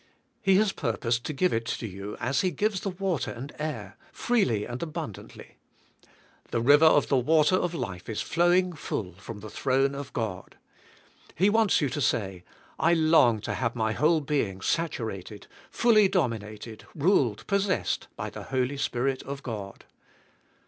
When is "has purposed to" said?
0.55-1.33